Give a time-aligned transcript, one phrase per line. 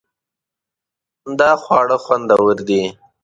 [1.39, 2.83] دا خواړه خوندور دي